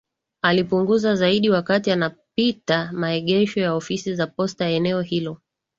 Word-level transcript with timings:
Alipunguza 0.41 1.15
zaidi 1.15 1.49
wakati 1.49 1.91
anapita 1.91 2.91
maegesho 2.93 3.59
ya 3.59 3.73
ofisi 3.75 4.15
za 4.15 4.27
posta 4.27 4.65
eneo 4.69 5.01
hilo 5.01 5.37